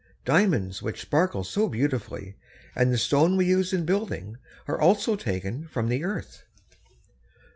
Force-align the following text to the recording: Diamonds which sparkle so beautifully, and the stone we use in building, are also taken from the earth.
Diamonds 0.25 0.81
which 0.81 0.99
sparkle 1.03 1.43
so 1.43 1.69
beautifully, 1.69 2.35
and 2.75 2.91
the 2.91 2.97
stone 2.97 3.37
we 3.37 3.45
use 3.45 3.71
in 3.71 3.85
building, 3.85 4.37
are 4.67 4.81
also 4.81 5.15
taken 5.15 5.67
from 5.67 5.89
the 5.89 6.03
earth. 6.03 6.41